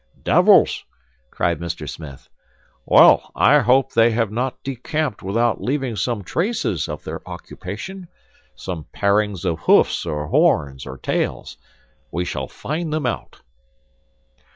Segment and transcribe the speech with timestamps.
[0.23, 0.83] "Devils!"
[1.29, 1.87] cried Mr.
[1.87, 2.27] Smith.
[2.87, 8.07] "Well, I hope they have not decamped without leaving some traces of their occupation,
[8.55, 11.57] some parings of hoofs or horns or tails.
[12.09, 13.41] We shall find them out."